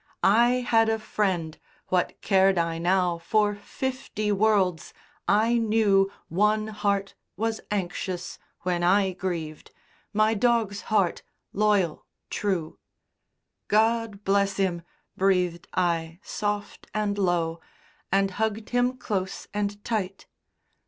[0.23, 4.95] I had a friend; what cared I now For fifty worlds?
[5.27, 9.69] I knew One heart was anxious when I grieved
[10.11, 11.21] My dog's heart,
[11.53, 12.79] loyal, true.
[13.67, 14.81] "God bless him,"
[15.15, 17.59] breathed I soft and low,
[18.11, 20.25] And hugged him close and tight.